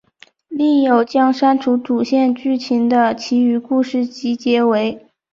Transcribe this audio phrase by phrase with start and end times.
[0.47, 5.05] 另有将删除主线剧情的其余故事集结为。